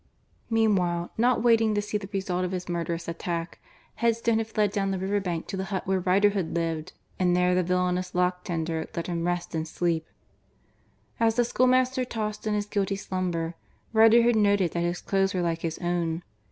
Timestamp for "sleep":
9.67-10.07